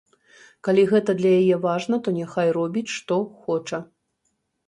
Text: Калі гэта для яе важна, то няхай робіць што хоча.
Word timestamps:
Калі 0.67 0.83
гэта 0.91 1.11
для 1.19 1.33
яе 1.41 1.57
важна, 1.65 1.99
то 2.07 2.15
няхай 2.17 2.49
робіць 2.57 2.93
што 2.95 3.15
хоча. 3.43 3.79